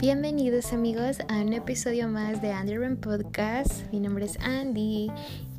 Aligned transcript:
Bienvenidos 0.00 0.72
amigos 0.72 1.18
a 1.28 1.42
un 1.42 1.52
episodio 1.52 2.08
más 2.08 2.40
de 2.40 2.48
Underrun 2.52 2.96
Podcast. 2.96 3.82
Mi 3.92 4.00
nombre 4.00 4.24
es 4.24 4.38
Andy 4.40 5.12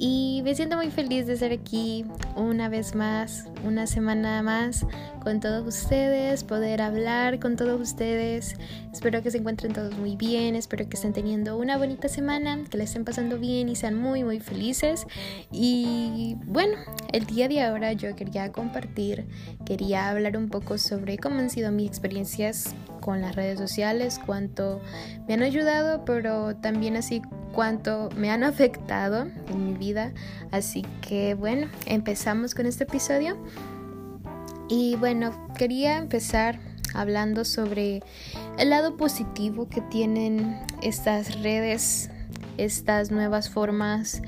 y 0.04 0.42
me 0.44 0.56
siento 0.56 0.78
muy 0.78 0.90
feliz 0.90 1.28
de 1.28 1.34
estar 1.34 1.52
aquí 1.52 2.06
una 2.36 2.70
vez 2.70 2.96
más, 2.96 3.46
una 3.64 3.86
semana 3.86 4.42
más 4.42 4.84
con 5.24 5.40
todos 5.40 5.64
ustedes, 5.68 6.44
poder 6.44 6.82
hablar 6.82 7.40
con 7.40 7.56
todos 7.56 7.80
ustedes. 7.80 8.56
Espero 8.92 9.22
que 9.22 9.30
se 9.30 9.38
encuentren 9.38 9.74
todos 9.74 9.96
muy 9.96 10.16
bien, 10.16 10.56
espero 10.56 10.90
que 10.90 10.96
estén 10.96 11.14
teniendo 11.14 11.56
una 11.56 11.78
bonita 11.78 12.10
semana, 12.10 12.64
que 12.68 12.80
la 12.80 12.86
estén 12.86 13.06
pasando 13.06 13.38
bien 13.38 13.70
y 13.70 13.76
sean 13.76 13.96
muy 13.96 14.24
muy 14.24 14.40
felices. 14.40 15.06
Y 15.52 16.36
bueno, 16.46 16.78
el 17.14 17.28
día 17.28 17.48
de 17.48 17.62
ahora 17.62 17.94
yo 17.94 18.16
quería 18.16 18.52
compartir, 18.52 19.28
quería 19.68 20.10
hablar 20.10 20.36
un 20.36 20.50
poco 20.50 20.80
sobre 20.80 21.20
cómo 21.20 21.38
han 21.38 21.52
sido 21.52 21.72
mis 21.72 21.88
experiencias 21.88 22.74
con 23.02 23.22
las 23.22 23.36
redes 23.36 23.60
sociales, 23.60 24.20
cuánto 24.26 24.82
me 25.28 25.36
han 25.36 25.44
ayudado, 25.44 26.06
pero 26.06 26.56
también 26.56 26.96
así 26.96 27.22
cuánto 27.54 28.10
me 28.16 28.32
han 28.32 28.44
afectado 28.44 29.28
en 29.50 29.66
mi 29.66 29.74
vida. 29.74 29.91
Así 30.52 30.84
que 31.02 31.34
bueno, 31.36 31.68
empezamos 31.86 32.56
con 32.56 32.66
este 32.66 32.84
episodio. 32.84 33.38
Y 34.70 34.96
bueno, 34.96 35.48
quería 35.58 35.98
empezar 35.98 36.60
hablando 36.94 37.46
sobre 37.46 38.02
el 38.58 38.70
lado 38.70 38.98
positivo 38.98 39.68
que 39.70 39.82
tienen 39.82 40.60
estas 40.82 41.42
redes, 41.42 42.10
estas 42.58 43.12
nuevas 43.12 43.50
formas 43.50 44.22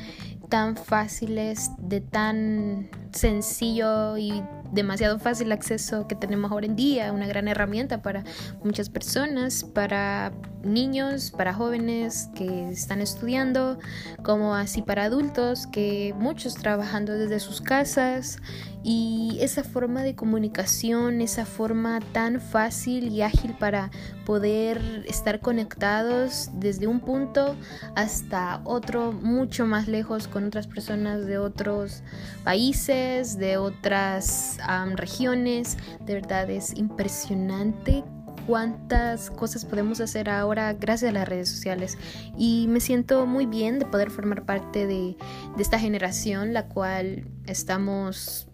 tan 0.49 0.75
fáciles, 0.75 1.71
de 1.79 2.01
tan 2.01 2.89
sencillo 3.13 4.17
y 4.17 4.43
demasiado 4.73 5.19
fácil 5.19 5.51
acceso 5.51 6.07
que 6.07 6.15
tenemos 6.15 6.51
ahora 6.51 6.65
en 6.65 6.75
día, 6.75 7.11
una 7.11 7.27
gran 7.27 7.47
herramienta 7.47 8.01
para 8.01 8.23
muchas 8.63 8.89
personas, 8.89 9.63
para 9.63 10.31
niños, 10.63 11.31
para 11.31 11.53
jóvenes 11.53 12.29
que 12.35 12.69
están 12.69 13.01
estudiando, 13.01 13.77
como 14.23 14.55
así 14.55 14.81
para 14.81 15.03
adultos, 15.03 15.67
que 15.67 16.15
muchos 16.17 16.55
trabajando 16.55 17.13
desde 17.13 17.39
sus 17.39 17.61
casas. 17.61 18.37
Y 18.85 19.37
esa 19.39 19.63
forma 19.63 20.03
de 20.03 20.13
comunicación, 20.13 21.21
esa 21.21 21.45
forma 21.45 22.01
tan 22.11 22.41
fácil 22.41 23.13
y 23.13 23.21
ágil 23.21 23.55
para 23.57 23.91
poder 24.25 25.05
estar 25.07 25.39
conectados 25.39 26.49
desde 26.53 26.87
un 26.87 26.99
punto 26.99 27.55
hasta 27.95 28.59
otro 28.65 29.13
mucho 29.13 29.65
más 29.65 29.87
lejos 29.87 30.27
con 30.27 30.45
otras 30.45 30.67
personas 30.67 31.25
de 31.25 31.37
otros 31.37 32.03
países, 32.43 33.02
de 33.03 33.57
otras 33.57 34.57
regiones. 34.95 35.77
De 36.05 36.13
verdad 36.13 36.49
es 36.49 36.73
impresionante 36.77 38.03
cuántas 38.47 39.29
cosas 39.29 39.65
podemos 39.65 39.99
hacer 39.99 40.29
ahora 40.29 40.73
gracias 40.73 41.09
a 41.09 41.13
las 41.13 41.27
redes 41.27 41.49
sociales 41.49 41.97
y 42.37 42.67
me 42.69 42.79
siento 42.79 43.25
muy 43.25 43.45
bien 43.45 43.79
de 43.79 43.85
poder 43.85 44.09
formar 44.09 44.45
parte 44.45 44.87
de, 44.87 45.17
esta 45.59 45.79
generación 45.79 46.53
la 46.53 46.67
cual 46.67 47.25
estamos 47.45 48.47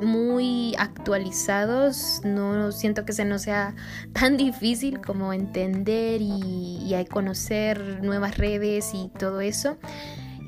muy 0.00 0.74
actualizados, 0.78 2.22
no 2.24 2.72
siento 2.72 3.04
que 3.04 3.12
se 3.12 3.24
nos 3.24 3.42
sea 3.42 3.74
tan 4.12 4.36
difícil 4.36 5.00
como 5.00 5.32
entender 5.32 6.20
y 6.20 6.94
conocer 7.08 8.02
nuevas 8.02 8.36
redes 8.36 8.92
y 8.94 9.10
todo 9.16 9.40
eso. 9.40 9.76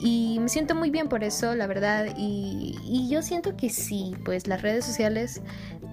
Y 0.06 0.38
me 0.38 0.50
siento 0.50 0.74
muy 0.74 0.90
bien 0.90 1.08
por 1.08 1.24
eso, 1.24 1.54
la 1.54 1.66
verdad. 1.66 2.08
Y, 2.18 2.78
y 2.84 3.08
yo 3.08 3.22
siento 3.22 3.56
que 3.56 3.70
sí, 3.70 4.14
pues 4.22 4.46
las 4.46 4.60
redes 4.60 4.84
sociales 4.84 5.40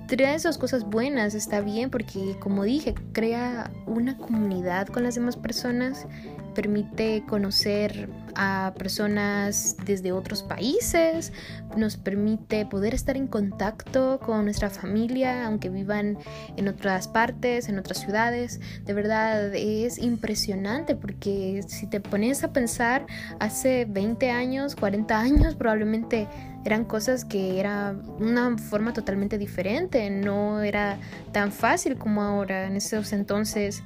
traen 0.06 0.36
esas 0.36 0.58
cosas 0.58 0.84
buenas, 0.84 1.34
está 1.34 1.62
bien, 1.62 1.90
porque 1.90 2.36
como 2.40 2.64
dije, 2.64 2.94
crea 3.14 3.72
una 3.86 4.18
comunidad 4.18 4.88
con 4.88 5.04
las 5.04 5.16
demás 5.16 5.38
personas 5.38 6.08
permite 6.54 7.24
conocer 7.28 8.10
a 8.36 8.74
personas 8.78 9.76
desde 9.86 10.12
otros 10.12 10.44
países, 10.44 11.34
nos 11.76 11.98
permite 11.98 12.66
poder 12.66 12.94
estar 12.94 13.18
en 13.18 13.28
contacto 13.28 14.20
con 14.20 14.46
nuestra 14.46 14.70
familia, 14.70 15.46
aunque 15.46 15.70
vivan 15.70 16.18
en 16.58 16.68
otras 16.68 17.08
partes, 17.08 17.70
en 17.70 17.78
otras 17.80 18.00
ciudades. 18.00 18.60
De 18.86 18.94
verdad 18.94 19.54
es 19.56 19.98
impresionante 19.98 20.96
porque 20.96 21.64
si 21.68 21.88
te 21.88 22.00
pones 22.00 22.44
a 22.44 22.54
pensar, 22.54 23.06
hace 23.40 23.86
20 23.86 24.32
años, 24.32 24.76
40 24.76 25.20
años 25.20 25.56
probablemente 25.56 26.28
eran 26.64 26.86
cosas 26.86 27.26
que 27.26 27.60
era 27.60 27.96
una 28.20 28.58
forma 28.58 28.94
totalmente 28.94 29.38
diferente, 29.38 30.10
no 30.10 30.62
era 30.62 30.98
tan 31.32 31.52
fácil 31.52 31.98
como 31.98 32.22
ahora. 32.22 32.68
En 32.68 32.76
esos 32.76 33.14
entonces 33.14 33.84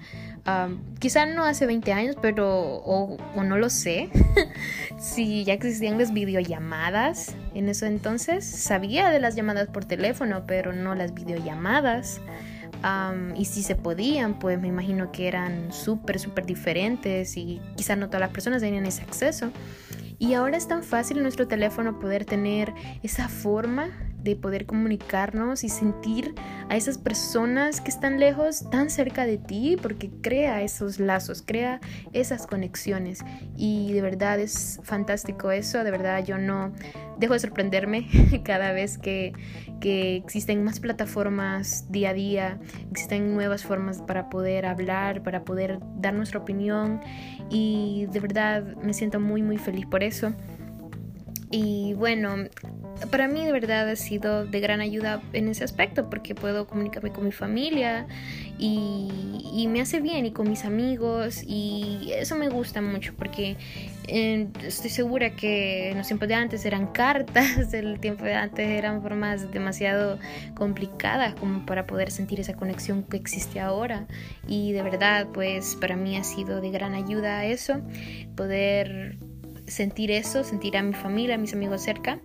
quizá 0.99 1.25
no 1.25 1.43
hace 1.43 1.65
20 1.65 1.91
años, 1.93 2.15
pero 2.21 2.47
o, 2.47 3.17
no 3.43 3.57
lo 3.57 3.69
sé, 3.69 4.09
si 4.99 5.43
ya 5.43 5.53
existían 5.53 5.97
las 5.97 6.13
videollamadas 6.13 7.35
en 7.55 7.69
eso 7.69 7.85
entonces, 7.85 8.45
sabía 8.45 9.09
de 9.09 9.19
las 9.19 9.35
llamadas 9.35 9.67
por 9.69 9.85
teléfono, 9.85 10.45
pero 10.45 10.73
no 10.73 10.93
las 10.93 11.13
videollamadas. 11.13 12.21
y 13.35 13.45
si 13.45 13.63
se 13.63 13.75
podían, 13.75 14.37
pues 14.37 14.59
me 14.59 14.67
imagino 14.67 15.11
que 15.11 15.27
eran 15.27 15.71
súper, 15.71 16.19
súper 16.19 16.45
diferentes 16.45 17.37
y 17.37 17.59
quizá 17.75 17.95
no 17.95 18.07
todas 18.07 18.21
las 18.21 18.29
personas 18.29 18.61
tenían 18.61 18.85
ese 18.85 19.01
acceso. 19.01 19.51
Y 20.17 20.33
ahora 20.33 20.55
es 20.55 20.67
tan 20.67 20.83
fácil 20.83 21.17
en 21.17 21.23
nuestro 21.23 21.47
teléfono 21.47 21.99
poder 21.99 22.23
tener 22.23 22.71
esa 23.03 23.27
forma 23.27 23.89
de 24.25 24.35
poder 24.35 24.65
comunicarnos 24.65 25.63
y 25.63 25.69
sentir 25.69 26.33
a 26.67 26.75
esas 26.75 26.97
personas 26.97 27.79
que 27.79 27.91
están 27.91 28.19
lejos 28.19 28.69
tan 28.71 28.89
cerca 28.89 29.25
de 29.25 29.37
ti 29.37 29.77
porque 29.79 30.09
crea 30.09 30.63
esos 30.63 30.99
lazos, 30.99 31.43
crea 31.45 31.79
esas 32.11 32.47
conexiones 32.47 33.23
y 33.55 33.93
de 33.93 34.01
verdad 34.01 34.39
es 34.39 34.79
fantástico 34.83 35.51
eso, 35.51 35.83
de 35.83 35.91
verdad 35.91 36.25
yo 36.25 36.39
no 36.39 36.73
dejo 37.19 37.33
de 37.33 37.39
sorprenderme 37.39 38.07
cada 38.43 38.71
vez 38.71 38.97
que, 38.97 39.33
que 39.79 40.15
existen 40.15 40.63
más 40.63 40.79
plataformas 40.79 41.89
día 41.91 42.09
a 42.09 42.13
día, 42.13 42.59
existen 42.89 43.35
nuevas 43.35 43.63
formas 43.63 44.01
para 44.01 44.29
poder 44.29 44.65
hablar, 44.65 45.21
para 45.21 45.45
poder 45.45 45.79
dar 45.97 46.15
nuestra 46.15 46.39
opinión 46.39 46.99
y 47.51 48.07
de 48.11 48.19
verdad 48.19 48.75
me 48.77 48.93
siento 48.93 49.19
muy 49.19 49.43
muy 49.43 49.57
feliz 49.57 49.85
por 49.85 50.03
eso. 50.03 50.33
Y 51.51 51.93
bueno, 51.93 52.35
para 53.11 53.27
mí 53.27 53.43
de 53.45 53.51
verdad 53.51 53.89
ha 53.89 53.95
sido 53.95 54.45
de 54.45 54.59
gran 54.59 54.81
ayuda 54.81 55.21
en 55.33 55.47
ese 55.47 55.63
aspecto 55.63 56.09
porque 56.09 56.33
puedo 56.33 56.67
comunicarme 56.67 57.11
con 57.11 57.25
mi 57.25 57.31
familia 57.31 58.07
y, 58.57 59.67
me 59.67 59.81
hace 59.81 59.99
bien 59.99 60.25
y 60.25 60.31
con 60.31 60.47
mis 60.47 60.63
amigos 60.63 61.41
y 61.45 62.11
eso 62.13 62.35
me 62.35 62.47
gusta 62.49 62.81
mucho 62.81 63.13
porque 63.17 63.57
eh, 64.07 64.47
estoy 64.63 64.89
segura 64.89 65.35
que 65.35 65.89
en 65.89 65.97
los 65.97 66.07
tiempos 66.07 66.27
de 66.27 66.35
antes 66.35 66.65
eran 66.65 66.87
cartas, 66.87 67.73
el 67.73 67.99
tiempo 67.99 68.23
de 68.23 68.35
antes 68.35 68.69
eran 68.69 69.01
formas 69.01 69.51
demasiado 69.51 70.19
complicadas 70.53 71.33
como 71.35 71.65
para 71.65 71.87
poder 71.87 72.11
sentir 72.11 72.39
esa 72.39 72.53
conexión 72.53 73.03
que 73.03 73.17
existe 73.17 73.59
ahora 73.59 74.07
y 74.47 74.71
de 74.71 74.83
verdad 74.83 75.27
pues 75.33 75.75
para 75.75 75.95
mí 75.95 76.15
ha 76.15 76.23
sido 76.23 76.61
de 76.61 76.69
gran 76.69 76.93
ayuda 76.93 77.43
eso, 77.43 77.81
poder 78.35 79.17
sentir 79.67 80.11
eso, 80.11 80.43
sentir 80.43 80.77
a 80.77 80.83
mi 80.83 80.93
familia, 80.93 81.35
a 81.35 81.37
mis 81.37 81.53
amigos 81.53 81.81
cerca. 81.81 82.19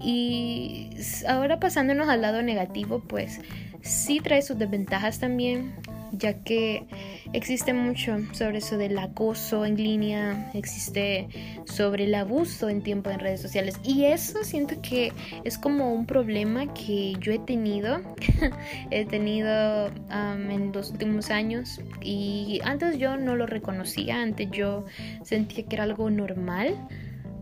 Y 0.00 0.90
ahora 1.26 1.58
pasándonos 1.60 2.08
al 2.08 2.22
lado 2.22 2.42
negativo, 2.42 3.00
pues 3.00 3.40
sí 3.82 4.20
trae 4.20 4.42
sus 4.42 4.58
desventajas 4.58 5.18
también, 5.18 5.74
ya 6.12 6.42
que 6.42 6.84
existe 7.32 7.72
mucho 7.72 8.16
sobre 8.32 8.58
eso 8.58 8.78
del 8.78 8.98
acoso 8.98 9.64
en 9.64 9.76
línea, 9.76 10.50
existe 10.54 11.28
sobre 11.64 12.04
el 12.04 12.14
abuso 12.14 12.68
en 12.68 12.82
tiempo 12.82 13.10
en 13.10 13.18
redes 13.18 13.40
sociales 13.40 13.78
y 13.84 14.04
eso 14.04 14.42
siento 14.44 14.80
que 14.80 15.12
es 15.44 15.58
como 15.58 15.92
un 15.92 16.06
problema 16.06 16.72
que 16.72 17.14
yo 17.20 17.32
he 17.32 17.38
tenido, 17.38 18.00
he 18.90 19.04
tenido 19.04 19.88
en 20.10 20.72
los 20.72 20.90
últimos 20.90 21.30
años 21.30 21.80
y 22.00 22.60
antes 22.64 22.98
yo 22.98 23.16
no 23.16 23.36
lo 23.36 23.46
reconocía, 23.46 24.22
antes 24.22 24.50
yo 24.50 24.86
sentía 25.22 25.66
que 25.66 25.76
era 25.76 25.84
algo 25.84 26.10
normal. 26.10 26.76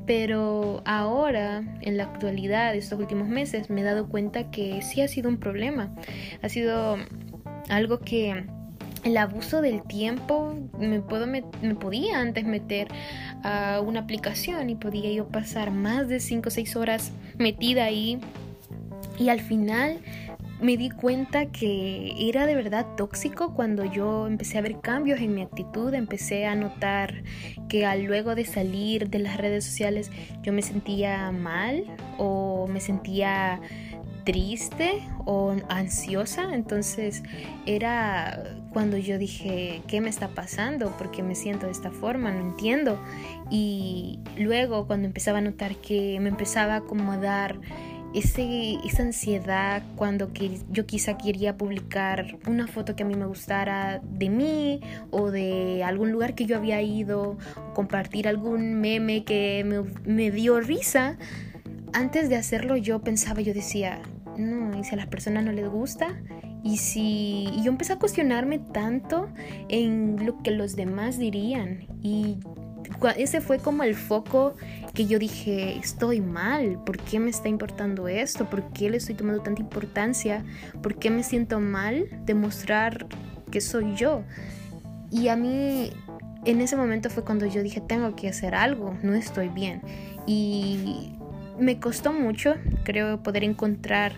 Pero 0.07 0.83
ahora, 0.85 1.65
en 1.81 1.97
la 1.97 2.05
actualidad, 2.05 2.75
estos 2.75 2.99
últimos 2.99 3.29
meses, 3.29 3.71
me 3.71 3.81
he 3.81 3.85
dado 3.85 4.09
cuenta 4.09 4.51
que 4.51 4.81
sí 4.83 5.01
ha 5.03 5.09
sido 5.09 5.29
un 5.29 5.39
problema. 5.39 5.93
Ha 6.43 6.49
sido 6.49 6.97
algo 7.69 7.99
que 7.99 8.45
el 9.07 9.17
abuso 9.17 9.61
del 9.61 9.83
tiempo 9.83 10.55
me, 10.79 11.01
puedo 11.01 11.27
podía 11.81 12.21
antes 12.21 12.45
meter 12.45 12.89
a 13.45 13.81
una 13.81 14.01
aplicación 14.01 14.69
y 14.69 14.75
podía 14.75 15.13
yo 15.13 15.29
pasar 15.29 15.71
más 15.71 16.09
de 16.09 16.19
5 16.19 16.49
o 16.49 16.51
6 16.51 16.77
horas 16.77 17.13
metida 17.39 17.85
ahí 17.85 18.19
y 19.19 19.29
al 19.29 19.41
final 19.41 20.01
me 20.61 20.77
di 20.77 20.91
cuenta 20.91 21.47
que 21.47 22.15
era 22.19 22.47
de 22.47 22.55
verdad 22.55 22.87
tóxico 22.97 23.55
cuando 23.55 23.85
yo 23.85 24.27
empecé 24.27 24.59
a 24.59 24.63
ver 24.63 24.81
cambios 24.81 25.21
en 25.21 25.35
mi 25.35 25.43
actitud, 25.43 25.93
empecé 25.95 26.47
a 26.47 26.55
notar 26.55 27.23
que 27.69 27.85
al 27.85 28.05
luego 28.05 28.35
de 28.35 28.45
salir 28.45 29.11
de 29.11 29.19
las 29.19 29.37
redes 29.37 29.65
sociales 29.65 30.11
yo 30.43 30.53
me 30.53 30.63
sentía 30.63 31.31
mal 31.31 31.85
o 32.19 32.67
me 32.69 32.81
sentía 32.81 33.61
triste 34.27 35.03
o 35.25 35.55
ansiosa. 35.69 36.53
Entonces 36.53 37.23
era 37.65 38.43
cuando 38.73 38.99
yo 38.99 39.17
dije, 39.17 39.81
¿qué 39.87 40.03
me 40.03 40.11
está 40.11 40.29
pasando? 40.29 40.91
¿Por 40.99 41.11
qué 41.11 41.23
me 41.23 41.35
siento 41.35 41.67
de 41.67 41.73
esta 41.73 41.91
forma? 41.91 42.33
No 42.33 42.41
entiendo. 42.41 43.01
Y 43.51 44.19
luego 44.37 44.87
cuando 44.87 45.07
empezaba 45.07 45.39
a 45.39 45.43
notar 45.43 45.77
que 45.77 46.19
me 46.21 46.29
empezaba 46.29 46.77
a 46.77 47.17
dar 47.19 47.59
ese, 48.17 48.79
esa 48.83 49.03
ansiedad 49.03 49.83
cuando 49.95 50.33
que 50.33 50.59
yo 50.71 50.87
quizá 50.87 51.19
quería 51.19 51.59
publicar 51.59 52.39
una 52.47 52.67
foto 52.67 52.97
que 52.97 53.03
a 53.03 53.07
mí 53.07 53.15
me 53.15 53.27
gustara 53.27 54.01
de 54.03 54.31
mí 54.31 54.81
o 55.11 55.31
de 55.31 55.85
algún 55.85 56.13
lugar 56.13 56.35
que 56.35 56.47
yo 56.47 56.57
había 56.57 56.81
ido, 56.81 57.37
compartir 57.75 58.27
algún 58.27 58.81
meme 58.81 59.25
que 59.25 59.65
me, 59.65 59.83
me 60.11 60.31
dio 60.31 60.61
risa. 60.61 61.19
Antes 61.93 62.31
de 62.31 62.37
hacerlo 62.37 62.77
yo 62.77 63.01
pensaba, 63.01 63.43
yo 63.43 63.53
decía, 63.53 64.01
no, 64.39 64.79
y 64.79 64.85
si 64.85 64.95
a 64.95 64.97
las 64.97 65.09
personas 65.09 65.45
no 65.45 65.53
les 65.53 65.69
gusta, 65.69 66.17
y 66.65 66.79
si 66.79 67.49
y 67.53 67.63
yo 67.63 67.71
empecé 67.71 67.93
a 67.93 67.99
cuestionarme 67.99 68.59
tanto 68.59 69.29
en 69.69 70.25
lo 70.25 70.43
que 70.43 70.51
los 70.51 70.75
demás 70.75 71.19
dirían 71.19 71.87
y 72.03 72.39
ese 73.17 73.41
fue 73.41 73.59
como 73.59 73.83
el 73.83 73.95
foco 73.95 74.55
que 74.95 75.07
yo 75.07 75.19
dije, 75.19 75.77
estoy 75.77 76.21
mal, 76.21 76.83
¿por 76.85 76.99
qué 76.99 77.21
me 77.21 77.31
está 77.31 77.49
importando 77.49 78.09
esto? 78.09 78.49
¿Por 78.49 78.73
qué 78.73 78.91
le 78.91 78.97
estoy 78.97 79.15
tomando 79.15 79.43
tanta 79.43 79.61
importancia? 79.61 80.45
¿Por 80.83 80.97
qué 80.97 81.11
me 81.11 81.23
siento 81.23 81.61
mal 81.61 82.09
de 82.25 82.35
mostrar 82.35 83.07
que 83.51 83.61
soy 83.61 83.95
yo? 83.95 84.23
Y 85.11 85.29
a 85.29 85.37
mí 85.37 85.93
en 86.45 86.61
ese 86.61 86.77
momento 86.77 87.11
fue 87.11 87.25
cuando 87.25 87.47
yo 87.47 87.63
dije, 87.63 87.81
tengo 87.81 88.17
que 88.17 88.29
hacer 88.29 88.55
algo, 88.55 88.97
no 89.03 89.15
estoy 89.15 89.49
bien. 89.49 89.83
Y 90.27 91.13
me 91.59 91.79
costó 91.81 92.13
mucho, 92.13 92.55
creo, 92.85 93.23
poder 93.23 93.45
encontrar 93.45 94.13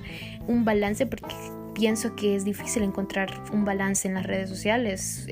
un 0.46 0.64
balance 0.64 1.06
porque 1.06 1.34
pienso 1.78 2.16
que 2.16 2.34
es 2.34 2.44
difícil 2.44 2.82
encontrar 2.82 3.30
un 3.52 3.64
balance 3.64 4.08
en 4.08 4.14
las 4.14 4.26
redes 4.26 4.48
sociales. 4.48 5.28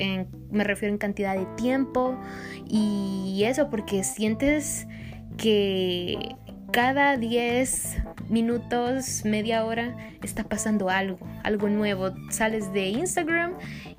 me 0.53 0.63
refiero 0.63 0.95
en 0.95 0.99
cantidad 0.99 1.37
de 1.37 1.45
tiempo 1.57 2.17
y 2.69 3.43
eso 3.45 3.69
porque 3.69 4.05
sientes 4.05 4.87
que 5.37 6.37
cada 6.71 7.17
10 7.17 7.97
minutos, 8.29 9.23
media 9.25 9.65
hora, 9.65 9.97
está 10.23 10.45
pasando 10.45 10.89
algo, 10.89 11.19
algo 11.43 11.69
nuevo. 11.69 12.13
Sales 12.31 12.73
de 12.73 12.91
Instagram 12.91 13.55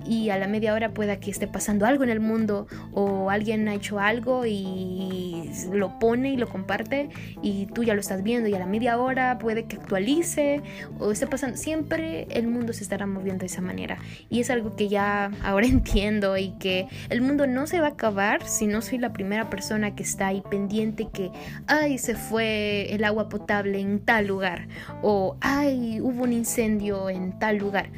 y 0.06 0.30
a 0.30 0.38
la 0.38 0.48
media 0.48 0.72
hora 0.72 0.94
pueda 0.94 1.20
que 1.20 1.30
esté 1.30 1.48
pasando 1.48 1.84
algo 1.84 2.04
en 2.04 2.10
el 2.10 2.20
mundo 2.20 2.66
o 2.92 3.28
alguien 3.28 3.68
ha 3.68 3.74
hecho 3.74 3.98
algo 3.98 4.46
y 4.46 5.37
lo 5.72 5.98
pone 5.98 6.30
y 6.30 6.36
lo 6.36 6.48
comparte 6.48 7.08
y 7.42 7.66
tú 7.66 7.84
ya 7.84 7.94
lo 7.94 8.00
estás 8.00 8.22
viendo 8.22 8.48
y 8.48 8.54
a 8.54 8.58
la 8.58 8.66
media 8.66 8.98
hora 8.98 9.38
puede 9.38 9.64
que 9.64 9.76
actualice 9.76 10.62
o 10.98 11.12
esté 11.12 11.26
pasando. 11.26 11.56
Siempre 11.56 12.26
el 12.30 12.48
mundo 12.48 12.72
se 12.72 12.82
estará 12.82 13.06
moviendo 13.06 13.40
de 13.40 13.46
esa 13.46 13.60
manera 13.60 13.98
y 14.30 14.40
es 14.40 14.50
algo 14.50 14.76
que 14.76 14.88
ya 14.88 15.30
ahora 15.42 15.66
entiendo 15.68 16.36
y 16.36 16.50
que 16.58 16.86
el 17.10 17.20
mundo 17.20 17.46
no 17.46 17.66
se 17.66 17.80
va 17.80 17.88
a 17.88 17.90
acabar 17.90 18.46
si 18.46 18.66
no 18.66 18.82
soy 18.82 18.98
la 18.98 19.12
primera 19.12 19.50
persona 19.50 19.94
que 19.94 20.02
está 20.02 20.28
ahí 20.28 20.42
pendiente 20.50 21.08
que, 21.12 21.30
ay, 21.66 21.98
se 21.98 22.14
fue 22.14 22.92
el 22.94 23.04
agua 23.04 23.28
potable 23.28 23.80
en 23.80 24.00
tal 24.00 24.26
lugar 24.26 24.68
o, 25.02 25.36
ay, 25.40 26.00
hubo 26.00 26.24
un 26.24 26.32
incendio 26.32 27.10
en 27.10 27.38
tal 27.38 27.58
lugar. 27.58 27.90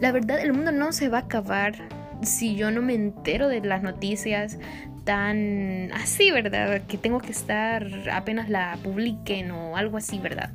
La 0.00 0.12
verdad, 0.12 0.40
el 0.40 0.52
mundo 0.52 0.72
no 0.72 0.92
se 0.92 1.08
va 1.08 1.18
a 1.18 1.22
acabar 1.22 1.74
si 2.22 2.56
yo 2.56 2.70
no 2.70 2.82
me 2.82 2.94
entero 2.94 3.48
de 3.48 3.60
las 3.60 3.82
noticias 3.82 4.58
tan 5.06 5.92
así, 5.94 6.30
¿verdad? 6.32 6.82
Que 6.82 6.98
tengo 6.98 7.20
que 7.20 7.30
estar 7.30 7.86
apenas 8.12 8.50
la 8.50 8.76
publiquen 8.82 9.52
o 9.52 9.76
algo 9.76 9.96
así, 9.96 10.18
¿verdad? 10.18 10.52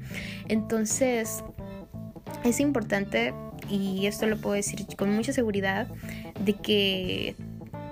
Entonces, 0.50 1.44
es 2.44 2.59
importante, 2.59 3.33
y 3.69 4.06
esto 4.06 4.27
lo 4.27 4.38
puedo 4.38 4.56
decir 4.56 4.86
con 4.98 5.15
mucha 5.15 5.31
seguridad, 5.31 5.88
de 6.44 6.53
que 6.53 7.36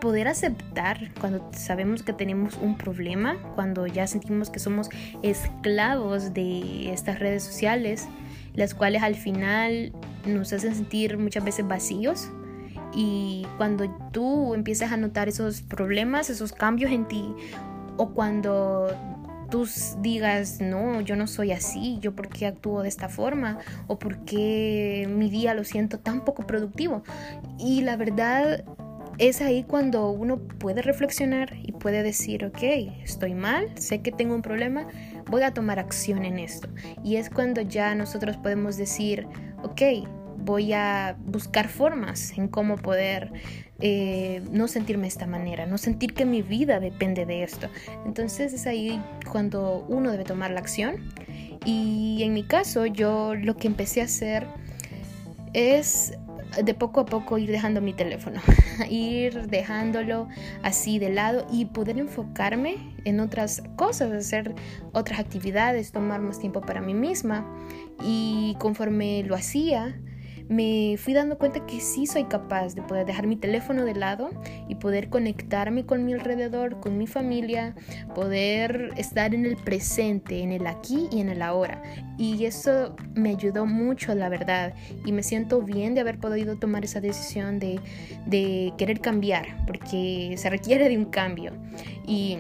poder 0.02 0.28
aceptar 0.28 1.14
cuando 1.20 1.50
sabemos 1.54 2.04
que 2.04 2.12
tenemos 2.14 2.58
un 2.58 2.78
problema, 2.78 3.38
cuando 3.56 3.88
ya 3.88 4.06
sentimos 4.06 4.50
que 4.50 4.60
somos 4.60 4.90
esclavos 5.24 6.34
de 6.34 6.92
estas 6.92 7.20
redes 7.20 7.42
sociales, 7.44 8.08
las 8.54 8.76
cuales 8.76 9.02
al 9.02 9.16
final 9.16 9.94
nos 10.26 10.52
hacen 10.52 10.76
sentir 10.76 11.18
muchas 11.18 11.46
veces 11.46 11.66
vacíos. 11.66 12.30
Y 12.94 13.46
cuando 13.58 13.90
tú 14.12 14.54
empiezas 14.54 14.92
a 14.92 14.98
notar 14.98 15.30
esos 15.30 15.62
problemas, 15.62 16.30
esos 16.30 16.54
cambios 16.54 16.92
en 16.92 17.08
ti, 17.08 17.34
o 17.98 18.10
cuando 18.10 18.88
tú 19.50 19.68
digas, 20.00 20.62
no, 20.62 21.02
yo 21.02 21.16
no 21.16 21.28
soy 21.28 21.52
así, 21.52 21.98
yo 22.02 22.16
por 22.16 22.30
qué 22.30 22.48
actúo 22.48 22.82
de 22.82 22.90
esta 22.90 23.10
forma, 23.10 23.58
o 23.88 24.00
por 24.00 24.20
qué 24.26 25.08
mi 25.10 25.30
día 25.30 25.54
lo 25.54 25.64
siento 25.64 26.00
tan 26.00 26.24
poco 26.24 26.46
productivo. 26.46 27.04
Y 27.58 27.82
la 27.82 27.98
verdad, 27.98 28.64
es 29.20 29.42
ahí 29.42 29.64
cuando 29.64 30.10
uno 30.12 30.38
puede 30.38 30.82
reflexionar 30.82 31.54
y 31.62 31.74
puede 31.74 32.04
decir, 32.04 32.46
ok, 32.46 32.64
estoy 33.04 33.34
mal, 33.34 33.70
sé 33.78 34.02
que 34.02 34.14
tengo 34.14 34.34
un 34.34 34.42
problema, 34.42 34.88
voy 35.30 35.44
a 35.44 35.54
tomar 35.54 35.78
acción 35.78 36.24
en 36.24 36.40
esto. 36.40 36.70
Y 37.04 37.18
es 37.18 37.30
cuando 37.30 37.62
ya 37.62 37.94
nosotros 37.96 38.38
podemos 38.38 38.78
decir, 38.78 39.28
ok, 39.62 39.82
voy 40.44 40.74
a 40.74 41.18
buscar 41.26 41.68
formas 41.68 42.38
en 42.38 42.48
cómo 42.48 42.76
poder 42.76 43.32
eh, 43.82 44.42
no 44.52 44.68
sentirme 44.68 45.04
de 45.04 45.10
esta 45.10 45.28
manera, 45.28 45.66
no 45.66 45.78
sentir 45.78 46.14
que 46.14 46.26
mi 46.26 46.42
vida 46.42 46.80
depende 46.80 47.26
de 47.26 47.44
esto. 47.44 47.70
Entonces 48.06 48.54
es 48.54 48.68
ahí 48.68 49.02
cuando 49.32 49.86
uno 49.88 50.12
debe 50.12 50.24
tomar 50.24 50.52
la 50.52 50.60
acción. 50.60 51.12
Y 51.66 52.22
en 52.24 52.34
mi 52.34 52.44
caso, 52.44 52.86
yo 52.86 53.36
lo 53.36 53.56
que 53.58 53.68
empecé 53.68 54.02
a 54.02 54.06
hacer 54.06 54.48
es 55.54 56.14
de 56.64 56.74
poco 56.74 57.02
a 57.02 57.06
poco 57.06 57.38
ir 57.38 57.52
dejando 57.52 57.80
mi 57.80 57.94
teléfono, 57.94 58.42
ir 58.90 59.48
dejándolo 59.48 60.28
así 60.64 61.00
de 61.00 61.10
lado 61.10 61.46
y 61.52 61.66
poder 61.66 62.00
enfocarme 62.00 62.96
en 63.06 63.20
otras 63.20 63.62
cosas, 63.76 64.12
hacer 64.12 64.56
otras 64.92 65.20
actividades, 65.20 65.92
tomar 65.92 66.22
más 66.22 66.40
tiempo 66.40 66.62
para 66.62 66.82
mí 66.82 66.94
misma. 66.94 67.46
Y 68.04 68.56
conforme 68.60 69.24
lo 69.24 69.36
hacía, 69.36 70.00
me 70.50 70.98
fui 70.98 71.14
dando 71.14 71.38
cuenta 71.38 71.66
que 71.68 71.80
sí 71.80 72.08
soy 72.08 72.24
capaz 72.24 72.74
de 72.74 72.82
poder 72.82 73.06
dejar 73.06 73.28
mi 73.28 73.36
teléfono 73.36 73.86
de 73.86 73.94
lado 73.94 74.32
y 74.68 74.76
poder 74.76 75.10
conectarme 75.10 75.86
con 75.86 76.04
mi 76.06 76.14
alrededor, 76.14 76.80
con 76.80 76.98
mi 76.98 77.06
familia, 77.06 77.76
poder 78.16 78.90
estar 78.98 79.36
en 79.36 79.46
el 79.46 79.58
presente, 79.58 80.42
en 80.42 80.52
el 80.52 80.66
aquí 80.66 81.08
y 81.12 81.22
en 81.22 81.30
el 81.30 81.44
ahora. 81.44 81.84
Y 82.18 82.46
eso 82.46 82.96
me 83.14 83.30
ayudó 83.30 83.68
mucho, 83.68 84.16
la 84.16 84.28
verdad. 84.28 84.74
Y 85.06 85.12
me 85.12 85.22
siento 85.22 85.62
bien 85.62 85.94
de 85.94 86.02
haber 86.02 86.20
podido 86.20 86.58
tomar 86.58 86.84
esa 86.84 87.00
decisión 87.00 87.60
de, 87.60 87.80
de 88.26 88.74
querer 88.76 89.02
cambiar, 89.02 89.64
porque 89.68 90.34
se 90.36 90.50
requiere 90.50 90.90
de 90.90 90.98
un 90.98 91.06
cambio. 91.06 91.54
Y 92.08 92.40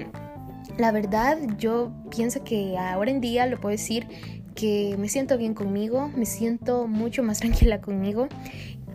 la 0.80 0.92
verdad, 0.92 1.38
yo 1.58 1.92
pienso 2.10 2.44
que 2.44 2.78
ahora 2.78 3.12
en 3.12 3.22
día 3.22 3.46
lo 3.46 3.60
puedo 3.60 3.72
decir 3.72 4.08
que 4.60 4.96
me 4.98 5.08
siento 5.08 5.38
bien 5.38 5.54
conmigo, 5.54 6.12
me 6.16 6.26
siento 6.26 6.88
mucho 6.88 7.24
más 7.24 7.40
tranquila 7.42 7.82
conmigo. 7.82 8.28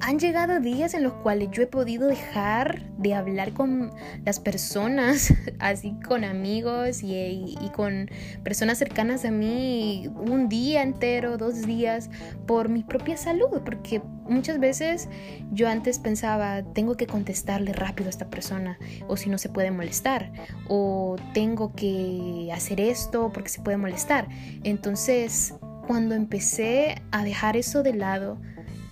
Han 0.01 0.19
llegado 0.19 0.61
días 0.61 0.95
en 0.95 1.03
los 1.03 1.15
cuales 1.15 1.49
yo 1.51 1.63
he 1.63 1.67
podido 1.67 2.09
dejar 2.09 2.83
de 2.99 3.15
hablar 3.15 3.53
con 3.53 3.93
las 4.25 4.39
personas, 4.39 5.33
así 5.59 5.95
con 6.07 6.25
amigos 6.25 7.03
y, 7.03 7.57
con 7.75 8.11
personas 8.43 8.79
cercanas 8.79 9.25
a 9.25 9.31
mí 9.31 10.09
un 10.15 10.49
día 10.49 10.83
entero, 10.83 11.39
dos 11.39 11.63
días, 11.63 12.11
por 12.47 12.69
mi 12.69 12.83
propia 12.83 13.17
salud, 13.17 13.63
porque 13.65 14.03
muchas 14.29 14.59
veces 14.61 15.09
yo 15.53 15.69
antes 15.69 15.99
pensaba, 15.99 16.63
tengo 16.75 16.97
que 16.97 17.07
contestarle 17.07 17.73
rápido 17.73 18.09
a 18.09 18.11
esta 18.11 18.29
persona, 18.29 18.79
o 19.09 19.17
si 19.17 19.31
no 19.31 19.39
se 19.39 19.49
puede 19.49 19.71
molestar, 19.71 20.33
o 20.69 21.17
tengo 21.33 21.73
que 21.73 22.51
hacer 22.55 22.81
esto 22.81 23.31
porque 23.33 23.49
se 23.49 23.63
puede 23.63 23.77
molestar. 23.77 24.29
Entonces, 24.63 25.55
cuando 25.87 26.15
empecé 26.15 27.03
a 27.11 27.25
dejar 27.25 27.57
eso 27.57 27.83
de 27.83 27.95
lado 27.95 28.39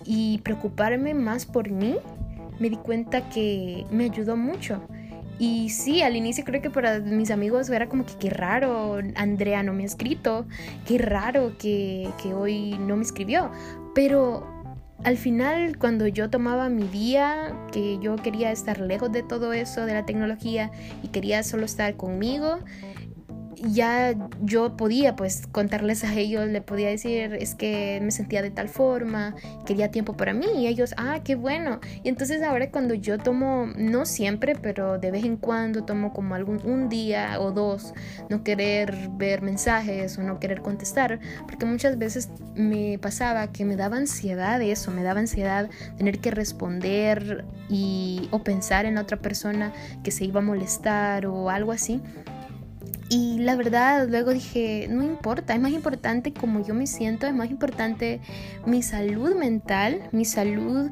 y 0.05 0.39
preocuparme 0.39 1.13
más 1.13 1.45
por 1.45 1.69
mí, 1.69 1.97
me 2.59 2.69
di 2.69 2.77
cuenta 2.77 3.29
que 3.29 3.85
me 3.91 4.05
ayudó 4.05 4.35
mucho. 4.37 4.81
Y 5.39 5.69
sí, 5.69 6.01
al 6.01 6.15
inicio 6.15 6.43
creo 6.43 6.61
que 6.61 6.69
para 6.69 6.99
mis 6.99 7.31
amigos 7.31 7.69
era 7.69 7.89
como 7.89 8.05
que 8.05 8.13
qué 8.19 8.29
raro, 8.29 8.99
Andrea 9.15 9.63
no 9.63 9.73
me 9.73 9.83
ha 9.83 9.85
escrito, 9.85 10.45
qué 10.85 10.97
raro 10.99 11.57
que, 11.57 12.09
que 12.21 12.33
hoy 12.33 12.77
no 12.77 12.95
me 12.95 13.03
escribió. 13.03 13.51
Pero 13.95 14.47
al 15.03 15.17
final, 15.17 15.77
cuando 15.77 16.07
yo 16.07 16.29
tomaba 16.29 16.69
mi 16.69 16.83
día, 16.83 17.53
que 17.71 17.97
yo 17.99 18.15
quería 18.15 18.51
estar 18.51 18.79
lejos 18.79 19.11
de 19.11 19.23
todo 19.23 19.51
eso, 19.51 19.85
de 19.85 19.93
la 19.93 20.05
tecnología, 20.05 20.71
y 21.01 21.09
quería 21.09 21.43
solo 21.43 21.65
estar 21.65 21.95
conmigo, 21.95 22.59
ya 23.71 24.13
yo 24.41 24.75
podía 24.77 25.15
pues 25.15 25.47
contarles 25.51 26.03
a 26.03 26.13
ellos, 26.13 26.47
le 26.47 26.61
podía 26.61 26.89
decir 26.89 27.33
es 27.33 27.55
que 27.55 27.99
me 28.01 28.11
sentía 28.11 28.41
de 28.41 28.51
tal 28.51 28.69
forma, 28.69 29.35
quería 29.65 29.91
tiempo 29.91 30.13
para 30.13 30.33
mí 30.33 30.45
y 30.57 30.67
ellos, 30.67 30.93
ah, 30.97 31.19
qué 31.23 31.35
bueno. 31.35 31.79
Y 32.03 32.09
entonces 32.09 32.41
ahora 32.43 32.69
cuando 32.71 32.93
yo 32.93 33.17
tomo, 33.17 33.67
no 33.75 34.05
siempre, 34.05 34.55
pero 34.55 34.99
de 34.99 35.11
vez 35.11 35.25
en 35.25 35.37
cuando 35.37 35.83
tomo 35.83 36.13
como 36.13 36.35
algún 36.35 36.61
un 36.65 36.89
día 36.89 37.39
o 37.39 37.51
dos, 37.51 37.93
no 38.29 38.43
querer 38.43 39.09
ver 39.11 39.41
mensajes 39.41 40.17
o 40.17 40.23
no 40.23 40.39
querer 40.39 40.61
contestar, 40.61 41.19
porque 41.47 41.65
muchas 41.65 41.97
veces 41.97 42.29
me 42.55 42.97
pasaba 42.99 43.51
que 43.51 43.65
me 43.65 43.75
daba 43.75 43.97
ansiedad 43.97 44.61
eso, 44.61 44.91
me 44.91 45.03
daba 45.03 45.19
ansiedad 45.19 45.69
tener 45.97 46.19
que 46.19 46.31
responder 46.31 47.45
y 47.69 48.27
o 48.31 48.43
pensar 48.43 48.85
en 48.85 48.97
otra 48.97 49.17
persona 49.17 49.71
que 50.03 50.11
se 50.11 50.25
iba 50.25 50.39
a 50.39 50.43
molestar 50.43 51.25
o 51.25 51.49
algo 51.49 51.71
así. 51.71 52.01
Y 53.13 53.37
la 53.37 53.55
verdad, 53.55 54.07
luego 54.09 54.33
dije, 54.33 54.87
no 54.89 55.03
importa, 55.03 55.53
es 55.53 55.61
más 55.61 55.71
importante 55.71 56.33
como 56.33 56.65
yo 56.65 56.73
me 56.73 56.87
siento, 56.87 57.27
es 57.27 57.33
más 57.35 57.51
importante 57.51 58.21
mi 58.65 58.81
salud 58.81 59.35
mental, 59.35 60.09
mi 60.11 60.25
salud, 60.25 60.89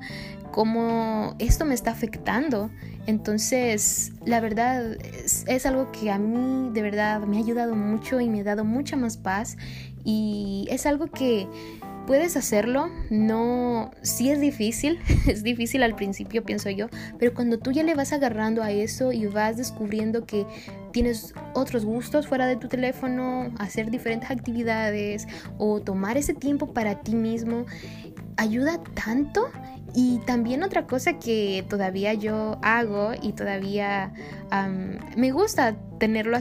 cómo 0.51 1.35
esto 1.39 1.65
me 1.65 1.73
está 1.73 1.89
afectando. 1.89 2.69
Entonces, 3.07 4.11
la 4.23 4.39
verdad 4.39 4.93
es, 5.01 5.45
es, 5.47 5.65
algo 5.65 5.91
que 5.91 6.11
a 6.11 6.19
mí 6.19 6.69
de 6.71 6.83
verdad 6.83 7.21
me 7.21 7.37
ha 7.37 7.39
ayudado 7.39 7.73
mucho 7.73 8.19
y 8.21 8.29
me 8.29 8.41
ha 8.41 8.43
dado 8.43 8.65
mucha 8.65 8.95
más 8.95 9.17
paz. 9.17 9.57
Y 10.03 10.67
es 10.69 10.85
algo 10.85 11.07
que 11.07 11.47
puedes 12.11 12.35
hacerlo, 12.35 12.89
no, 13.09 13.91
sí 14.01 14.31
es 14.31 14.41
difícil, 14.41 14.99
es 15.27 15.43
difícil 15.43 15.81
al 15.81 15.95
principio 15.95 16.43
pienso 16.43 16.69
yo, 16.69 16.87
pero 17.17 17.33
cuando 17.33 17.57
tú 17.57 17.71
ya 17.71 17.83
le 17.83 17.95
vas 17.95 18.11
agarrando 18.11 18.63
a 18.63 18.71
eso 18.71 19.13
y 19.13 19.27
vas 19.27 19.55
descubriendo 19.55 20.25
que 20.25 20.45
tienes 20.91 21.33
otros 21.53 21.85
gustos 21.85 22.27
fuera 22.27 22.47
de 22.47 22.57
tu 22.57 22.67
teléfono, 22.67 23.53
hacer 23.59 23.91
diferentes 23.91 24.29
actividades 24.29 25.25
o 25.57 25.79
tomar 25.79 26.17
ese 26.17 26.33
tiempo 26.33 26.73
para 26.73 26.99
ti 26.99 27.15
mismo, 27.15 27.65
ayuda 28.35 28.81
tanto. 28.93 29.49
Y 29.93 30.19
también 30.25 30.63
otra 30.63 30.87
cosa 30.87 31.17
que 31.17 31.65
todavía 31.69 32.13
yo 32.13 32.59
hago 32.61 33.11
y 33.21 33.33
todavía 33.33 34.13
me 35.15 35.31
gusta 35.31 35.75
tenerlo 35.97 36.37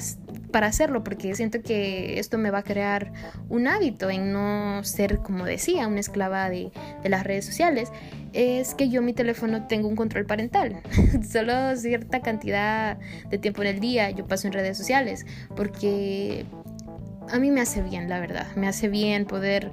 para 0.50 0.66
hacerlo 0.66 1.02
porque 1.04 1.34
siento 1.34 1.62
que 1.62 2.18
esto 2.18 2.38
me 2.38 2.50
va 2.50 2.58
a 2.58 2.62
crear 2.62 3.12
un 3.48 3.68
hábito 3.68 4.10
en 4.10 4.32
no 4.32 4.82
ser, 4.84 5.18
como 5.18 5.44
decía, 5.44 5.86
una 5.86 6.00
esclava 6.00 6.48
de, 6.50 6.70
de 7.02 7.08
las 7.08 7.24
redes 7.24 7.44
sociales, 7.44 7.90
es 8.32 8.74
que 8.74 8.88
yo 8.88 9.02
mi 9.02 9.12
teléfono 9.12 9.66
tengo 9.66 9.88
un 9.88 9.96
control 9.96 10.26
parental. 10.26 10.80
Solo 11.28 11.76
cierta 11.76 12.20
cantidad 12.20 12.98
de 13.28 13.38
tiempo 13.38 13.62
en 13.62 13.68
el 13.68 13.80
día 13.80 14.10
yo 14.10 14.26
paso 14.26 14.46
en 14.46 14.52
redes 14.52 14.76
sociales 14.76 15.26
porque 15.56 16.44
a 17.30 17.38
mí 17.38 17.50
me 17.50 17.60
hace 17.60 17.82
bien, 17.82 18.08
la 18.08 18.20
verdad, 18.20 18.46
me 18.56 18.66
hace 18.66 18.88
bien 18.88 19.24
poder 19.24 19.70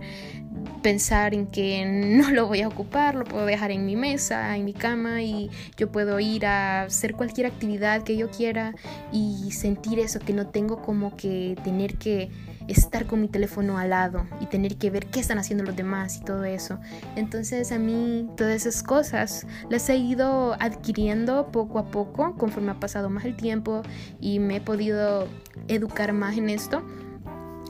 pensar 0.87 1.33
en 1.33 1.47
que 1.47 1.83
no 1.85 2.31
lo 2.31 2.47
voy 2.47 2.61
a 2.61 2.69
ocupar, 2.69 3.13
lo 3.15 3.25
puedo 3.25 3.45
dejar 3.45 3.71
en 3.71 3.85
mi 3.85 3.97
mesa, 3.97 4.55
en 4.55 4.63
mi 4.63 4.71
cama 4.71 5.21
y 5.21 5.51
yo 5.75 5.91
puedo 5.91 6.17
ir 6.21 6.45
a 6.45 6.83
hacer 6.83 7.13
cualquier 7.13 7.47
actividad 7.47 8.03
que 8.03 8.15
yo 8.15 8.31
quiera 8.31 8.73
y 9.11 9.51
sentir 9.51 9.99
eso, 9.99 10.19
que 10.19 10.31
no 10.31 10.47
tengo 10.47 10.81
como 10.81 11.17
que 11.17 11.57
tener 11.65 11.97
que 11.97 12.29
estar 12.69 13.05
con 13.05 13.19
mi 13.19 13.27
teléfono 13.27 13.77
al 13.77 13.89
lado 13.89 14.27
y 14.39 14.45
tener 14.45 14.77
que 14.77 14.89
ver 14.89 15.07
qué 15.07 15.19
están 15.19 15.39
haciendo 15.39 15.65
los 15.65 15.75
demás 15.75 16.15
y 16.15 16.21
todo 16.21 16.45
eso. 16.45 16.79
Entonces 17.17 17.73
a 17.73 17.79
mí 17.79 18.25
todas 18.37 18.65
esas 18.65 18.81
cosas 18.81 19.45
las 19.69 19.89
he 19.89 19.97
ido 19.97 20.55
adquiriendo 20.61 21.51
poco 21.51 21.79
a 21.79 21.91
poco 21.91 22.37
conforme 22.37 22.71
ha 22.71 22.79
pasado 22.79 23.09
más 23.09 23.25
el 23.25 23.35
tiempo 23.35 23.81
y 24.21 24.39
me 24.39 24.55
he 24.55 24.61
podido 24.61 25.27
educar 25.67 26.13
más 26.13 26.37
en 26.37 26.49
esto 26.49 26.81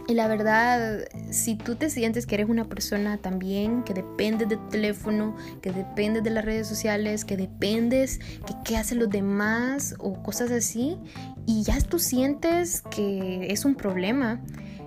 y 0.08 0.14
la 0.14 0.28
verdad, 0.28 1.06
si 1.32 1.56
tú 1.56 1.76
te 1.76 1.90
sientes 1.90 2.26
que 2.26 2.36
eres 2.36 2.48
una 2.48 2.64
persona 2.66 3.18
también 3.18 3.84
que 3.84 3.94
depende 3.94 4.46
de 4.46 4.56
tu 4.56 4.70
teléfono, 4.70 5.36
que 5.62 5.72
depende 5.72 6.22
de 6.22 6.30
las 6.30 6.46
redes 6.46 6.66
sociales, 6.68 7.26
que 7.26 7.36
dependes 7.36 8.20
que 8.20 8.54
qué 8.64 8.78
hacen 8.78 9.00
los 9.00 9.10
demás 9.10 9.96
o 10.00 10.24
cosas 10.24 10.50
así, 10.52 10.98
y 11.46 11.64
ya 11.64 11.80
tú 11.82 12.00
sientes 12.00 12.84
que 12.90 13.52
es 13.52 13.66
un 13.66 13.76
problema, 13.76 14.42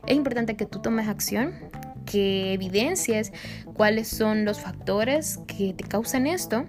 es 0.06 0.16
importante 0.16 0.56
que 0.56 0.64
tú 0.64 0.80
tomes 0.80 1.06
acción, 1.06 1.52
que 2.06 2.54
evidencies 2.54 3.32
cuáles 3.74 4.08
son 4.08 4.46
los 4.46 4.58
factores 4.60 5.38
que 5.46 5.74
te 5.74 5.84
causan 5.84 6.26
esto 6.26 6.64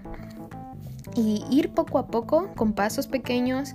y 1.14 1.42
ir 1.50 1.70
poco 1.70 1.98
a 1.98 2.06
poco 2.06 2.52
con 2.54 2.74
pasos 2.74 3.06
pequeños 3.06 3.74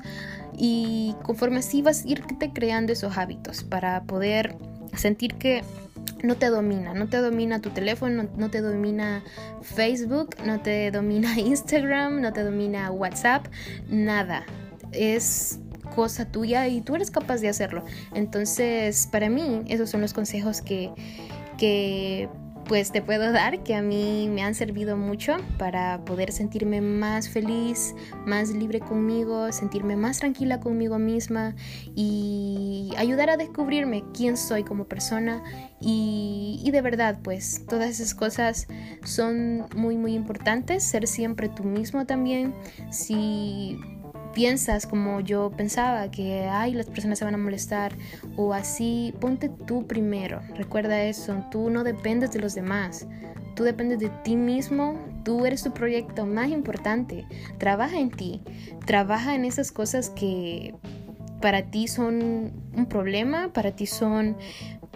y 0.58 1.16
conforme 1.24 1.60
así 1.60 1.82
vas 1.82 2.04
a 2.04 2.08
irte 2.08 2.52
creando 2.52 2.92
esos 2.92 3.18
hábitos 3.18 3.64
para 3.64 4.04
poder 4.04 4.58
sentir 4.96 5.36
que 5.36 5.64
no 6.24 6.36
te 6.36 6.48
domina, 6.48 6.94
no 6.94 7.08
te 7.08 7.18
domina 7.18 7.62
tu 7.62 7.70
teléfono, 7.70 8.28
no, 8.36 8.50
te 8.50 8.62
domina 8.62 9.24
Facebook, 9.62 10.36
no 10.46 10.60
te 10.60 10.90
domina 10.92 11.34
Instagram, 11.40 12.22
no 12.22 12.34
te 12.34 12.44
domina 12.44 12.92
WhatsApp, 12.92 13.46
nada. 13.90 14.46
Es 14.92 15.60
cosa 15.96 16.26
tuya 16.26 16.68
y 16.68 16.82
tú 16.82 16.96
eres 16.96 17.12
capaz 17.12 17.38
de 17.38 17.50
hacerlo. 17.50 17.84
Entonces, 18.14 19.08
para 19.12 19.30
mí, 19.30 19.64
esos 19.68 19.90
son 19.90 20.02
los 20.02 20.14
consejos 20.14 20.62
que, 20.62 20.92
que 21.58 22.30
pues 22.68 22.92
te 22.92 23.02
puedo 23.02 23.32
dar 23.32 23.64
que 23.64 23.76
a 23.76 23.82
mí 23.82 24.30
me 24.30 24.44
han 24.44 24.54
servido 24.54 24.98
mucho 24.98 25.38
para 25.58 26.04
poder 26.04 26.32
sentirme 26.32 26.82
más 26.82 27.30
feliz, 27.30 27.96
más 28.26 28.50
libre 28.50 28.80
conmigo, 28.80 29.52
sentirme 29.52 29.96
más 29.96 30.20
tranquila 30.20 30.60
conmigo 30.60 31.00
misma 31.00 31.56
y 31.96 32.92
ayudar 32.98 33.30
a 33.30 33.38
descubrirme 33.38 34.04
quién 34.14 34.36
soy 34.38 34.64
como 34.64 34.86
persona. 34.86 35.44
Y, 35.80 36.60
y 36.64 36.72
de 36.72 36.82
verdad 36.82 37.20
pues 37.24 37.66
todas 37.68 37.90
esas 37.90 38.14
cosas 38.16 38.68
son 39.04 39.66
muy 39.76 39.98
muy 39.98 40.14
importantes, 40.14 40.84
ser 40.84 41.08
siempre 41.08 41.50
tú 41.50 41.64
mismo 41.64 42.06
también, 42.06 42.54
si 42.92 43.80
piensas 44.38 44.86
como 44.86 45.20
yo 45.20 45.50
pensaba, 45.50 46.12
que 46.12 46.48
ay, 46.48 46.72
las 46.74 46.86
personas 46.86 47.18
se 47.18 47.26
van 47.26 47.34
a 47.34 47.40
molestar 47.40 47.96
o 48.36 48.54
así, 48.54 49.12
ponte 49.20 49.50
tú 49.50 49.88
primero. 49.88 50.44
Recuerda 50.56 51.02
eso, 51.02 51.44
tú 51.50 51.72
no 51.72 51.84
dependes 51.84 52.30
de 52.34 52.40
los 52.40 52.54
demás. 52.54 53.08
Tú 53.56 53.64
dependes 53.64 53.98
de 53.98 54.10
ti 54.24 54.36
mismo, 54.36 54.94
tú 55.24 55.48
eres 55.48 55.64
tu 55.64 55.74
proyecto 55.74 56.28
más 56.28 56.50
importante. 56.50 57.26
Trabaja 57.58 57.98
en 58.00 58.12
ti, 58.12 58.44
trabaja 58.86 59.34
en 59.34 59.44
esas 59.44 59.72
cosas 59.72 60.12
que 60.12 60.76
para 61.42 61.72
ti 61.72 61.88
son 61.88 62.54
un 62.76 62.86
problema, 62.88 63.52
para 63.54 63.72
ti 63.72 63.88
son 63.88 64.38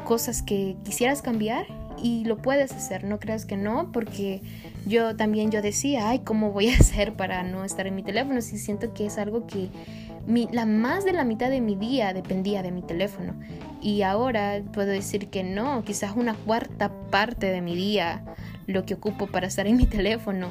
cosas 0.05 0.43
que 0.43 0.77
quisieras 0.83 1.23
cambiar 1.23 1.65
y 2.01 2.25
lo 2.25 2.37
puedes 2.37 2.71
hacer, 2.71 3.03
no 3.03 3.19
creas 3.19 3.45
que 3.45 3.57
no, 3.57 3.91
porque 3.91 4.41
yo 4.85 5.15
también 5.15 5.51
yo 5.51 5.61
decía, 5.61 6.09
ay, 6.09 6.19
¿cómo 6.19 6.51
voy 6.51 6.69
a 6.69 6.77
hacer 6.77 7.13
para 7.13 7.43
no 7.43 7.63
estar 7.63 7.87
en 7.87 7.95
mi 7.95 8.03
teléfono? 8.03 8.41
Si 8.41 8.57
siento 8.57 8.93
que 8.93 9.05
es 9.05 9.17
algo 9.17 9.47
que 9.47 9.69
la 10.51 10.65
más 10.65 11.03
de 11.03 11.13
la 11.13 11.23
mitad 11.23 11.49
de 11.49 11.61
mi 11.61 11.75
día 11.75 12.13
dependía 12.13 12.61
de 12.61 12.71
mi 12.71 12.81
teléfono. 12.81 13.33
Y 13.81 14.03
ahora 14.03 14.61
puedo 14.73 14.89
decir 14.89 15.29
que 15.29 15.43
no, 15.43 15.83
quizás 15.83 16.15
una 16.15 16.35
cuarta 16.35 16.91
parte 17.09 17.47
de 17.47 17.61
mi 17.61 17.75
día 17.75 18.23
lo 18.67 18.85
que 18.85 18.93
ocupo 18.93 19.27
para 19.27 19.47
estar 19.47 19.67
en 19.67 19.77
mi 19.77 19.85
teléfono. 19.85 20.49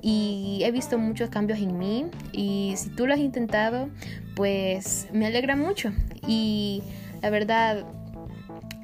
Y 0.00 0.60
he 0.64 0.70
visto 0.70 0.98
muchos 0.98 1.30
cambios 1.30 1.58
en 1.58 1.76
mí 1.76 2.06
y 2.32 2.74
si 2.76 2.90
tú 2.90 3.06
lo 3.06 3.14
has 3.14 3.20
intentado, 3.20 3.88
pues 4.36 5.08
me 5.12 5.26
alegra 5.26 5.56
mucho. 5.56 5.92
Y 6.26 6.82
la 7.20 7.30
verdad, 7.30 7.84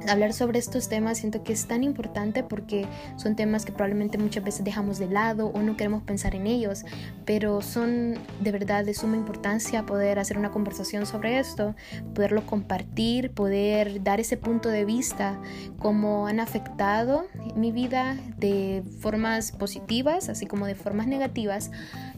hablar 0.09 0.33
sobre 0.33 0.59
estos 0.59 0.89
temas 0.89 1.19
siento 1.19 1.43
que 1.43 1.53
es 1.53 1.67
tan 1.67 1.83
importante 1.83 2.43
porque 2.43 2.87
son 3.17 3.37
temas 3.37 3.65
que 3.65 3.73
probablemente 3.73 4.19
muchas 4.19 4.45
veces 4.45 4.65
dejamos 4.65 4.99
de 4.99 5.09
lado 5.09 5.49
o 5.49 5.63
no 5.63 5.77
queremos 5.77 6.03
pensar 6.03 6.35
en 6.35 6.47
ellos, 6.47 6.85
pero 7.25 7.63
son 7.63 8.19
de 8.41 8.53
verdad 8.53 8.85
de 8.85 8.95
suma 8.95 9.17
importancia 9.17 9.87
poder 9.87 10.19
hacer 10.19 10.39
una 10.39 10.51
conversación 10.51 11.07
sobre 11.07 11.39
esto, 11.39 11.75
poderlo 12.15 12.47
compartir, 12.47 13.31
poder 13.31 14.03
dar 14.03 14.21
ese 14.21 14.37
punto 14.37 14.69
de 14.69 14.85
vista, 14.85 15.41
cómo 15.79 16.27
han 16.27 16.41
afectado 16.41 17.27
mi 17.57 17.73
vida 17.73 18.17
de 18.39 18.83
formas 19.01 19.53
positivas, 19.53 20.29
así 20.29 20.47
como 20.47 20.67
de 20.67 20.75
formas 20.75 21.07
negativas 21.07 21.71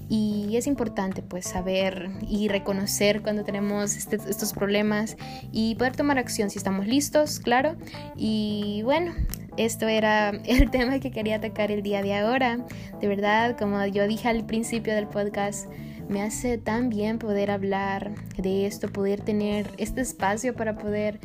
y 0.09 0.57
es 0.57 0.67
importante 0.67 1.23
pues 1.23 1.47
saber 1.47 2.11
y 2.29 2.49
reconocer 2.49 3.23
cuando 3.23 3.45
tenemos 3.45 3.97
este, 3.97 4.17
estos 4.29 4.53
problemas 4.53 5.17
y 5.53 5.75
poder 5.75 5.97
tomar 5.97 6.19
acción 6.19 6.51
si 6.51 6.59
estamos 6.59 6.87
listos, 6.87 7.41
claro. 7.41 7.77
Y 8.17 8.83
bueno, 8.85 9.13
esto 9.57 9.89
era 9.89 10.31
el 10.45 10.71
tema 10.71 11.01
que 11.01 11.11
quería 11.11 11.37
atacar 11.37 11.71
el 11.71 11.83
día 11.83 12.03
de 12.03 12.15
ahora. 12.15 12.65
De 13.01 13.09
verdad, 13.09 13.57
como 13.59 13.85
yo 13.87 14.07
dije 14.07 14.29
al 14.29 14.47
principio 14.47 14.95
del 14.95 15.09
podcast, 15.09 15.69
me 16.09 16.23
hace 16.23 16.57
tan 16.57 16.89
bien 16.89 17.19
poder 17.19 17.51
hablar 17.51 18.15
de 18.37 18.67
esto, 18.67 18.89
poder 18.89 19.21
tener 19.21 19.71
este 19.77 20.03
espacio 20.03 20.55
para 20.55 20.77
poder 20.77 21.19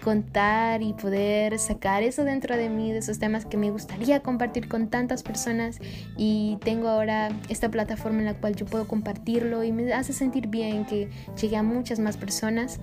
contar 0.00 0.82
y 0.82 0.92
poder 0.92 1.58
sacar 1.58 2.02
eso 2.02 2.24
dentro 2.24 2.56
de 2.56 2.68
mí, 2.68 2.92
de 2.92 2.98
esos 2.98 3.18
temas 3.18 3.44
que 3.44 3.56
me 3.56 3.70
gustaría 3.70 4.20
compartir 4.20 4.68
con 4.68 4.88
tantas 4.88 5.22
personas 5.22 5.78
y 6.16 6.58
tengo 6.64 6.88
ahora 6.88 7.30
esta 7.48 7.70
plataforma 7.70 8.18
en 8.20 8.24
la 8.26 8.34
cual 8.34 8.56
yo 8.56 8.66
puedo 8.66 8.88
compartirlo 8.88 9.62
y 9.64 9.72
me 9.72 9.92
hace 9.92 10.12
sentir 10.12 10.48
bien 10.48 10.84
que 10.84 11.08
llegue 11.40 11.56
a 11.56 11.62
muchas 11.62 11.98
más 11.98 12.16
personas. 12.16 12.80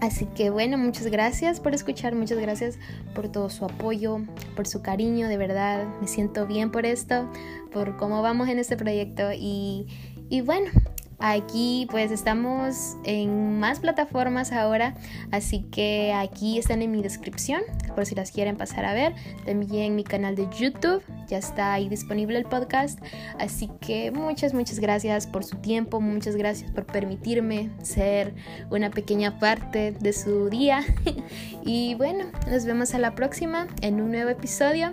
Así 0.00 0.26
que 0.26 0.50
bueno, 0.50 0.76
muchas 0.76 1.06
gracias 1.06 1.58
por 1.58 1.74
escuchar, 1.74 2.14
muchas 2.14 2.38
gracias 2.38 2.78
por 3.14 3.28
todo 3.28 3.48
su 3.48 3.64
apoyo, 3.64 4.20
por 4.54 4.66
su 4.66 4.82
cariño, 4.82 5.26
de 5.28 5.38
verdad, 5.38 5.86
me 6.00 6.06
siento 6.06 6.46
bien 6.46 6.70
por 6.70 6.84
esto, 6.84 7.30
por 7.72 7.96
cómo 7.96 8.20
vamos 8.20 8.48
en 8.48 8.58
este 8.58 8.76
proyecto 8.76 9.32
y, 9.32 9.86
y 10.28 10.42
bueno, 10.42 10.70
Aquí 11.18 11.86
pues 11.90 12.10
estamos 12.10 12.96
en 13.04 13.58
más 13.58 13.80
plataformas 13.80 14.52
ahora, 14.52 14.94
así 15.30 15.62
que 15.70 16.12
aquí 16.12 16.58
están 16.58 16.82
en 16.82 16.90
mi 16.90 17.02
descripción 17.02 17.62
por 17.94 18.04
si 18.04 18.14
las 18.14 18.30
quieren 18.30 18.56
pasar 18.56 18.84
a 18.84 18.92
ver. 18.92 19.14
También 19.46 19.96
mi 19.96 20.04
canal 20.04 20.36
de 20.36 20.46
YouTube, 20.58 21.02
ya 21.26 21.38
está 21.38 21.72
ahí 21.72 21.88
disponible 21.88 22.38
el 22.38 22.44
podcast. 22.44 23.00
Así 23.38 23.70
que 23.80 24.10
muchas, 24.10 24.52
muchas 24.52 24.78
gracias 24.78 25.26
por 25.26 25.42
su 25.42 25.56
tiempo, 25.56 26.00
muchas 26.00 26.36
gracias 26.36 26.70
por 26.70 26.84
permitirme 26.84 27.70
ser 27.82 28.34
una 28.70 28.90
pequeña 28.90 29.38
parte 29.38 29.92
de 29.92 30.12
su 30.12 30.50
día. 30.50 30.84
y 31.64 31.94
bueno, 31.94 32.26
nos 32.50 32.66
vemos 32.66 32.94
a 32.94 32.98
la 32.98 33.14
próxima 33.14 33.68
en 33.80 34.00
un 34.00 34.10
nuevo 34.10 34.30
episodio. 34.30 34.92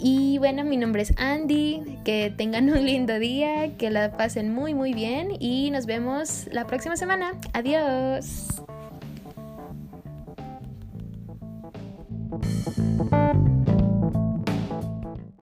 Y 0.00 0.38
bueno, 0.38 0.64
mi 0.64 0.76
nombre 0.76 1.02
es 1.02 1.12
Andy, 1.18 1.98
que 2.04 2.32
tengan 2.36 2.70
un 2.70 2.86
lindo 2.86 3.18
día, 3.18 3.76
que 3.76 3.90
la 3.90 4.16
pasen 4.16 4.54
muy 4.54 4.74
muy 4.74 4.94
bien 4.94 5.32
y 5.40 5.70
nos 5.70 5.86
vemos 5.86 6.48
la 6.52 6.66
próxima 6.66 6.96
semana. 6.96 7.32
Adiós. 7.52 8.62